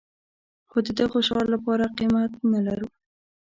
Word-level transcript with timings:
خو 0.69 0.77
د 0.85 0.87
دغه 0.99 1.17
شعار 1.27 1.45
لپاره 1.55 1.93
قيمت 1.97 2.31
نه 2.51 2.59
لرو. 2.65 2.87